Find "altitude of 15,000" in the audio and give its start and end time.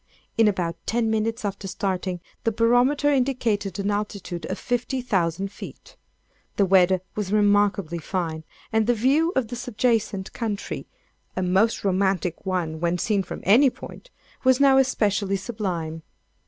3.91-5.51